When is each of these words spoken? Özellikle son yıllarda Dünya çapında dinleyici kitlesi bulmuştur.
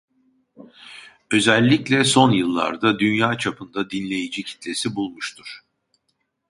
Özellikle 1.31 2.03
son 2.03 2.31
yıllarda 2.31 2.99
Dünya 2.99 3.37
çapında 3.37 3.89
dinleyici 3.89 4.43
kitlesi 4.43 4.95
bulmuştur. 4.95 5.59